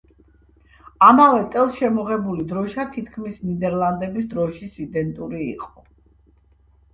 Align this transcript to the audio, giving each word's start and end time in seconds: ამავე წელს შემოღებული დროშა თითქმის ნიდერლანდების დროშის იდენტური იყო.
ამავე 1.07 1.41
წელს 1.55 1.75
შემოღებული 1.81 2.45
დროშა 2.53 2.85
თითქმის 2.95 3.37
ნიდერლანდების 3.51 4.27
დროშის 4.33 4.81
იდენტური 4.87 5.45
იყო. 5.51 5.87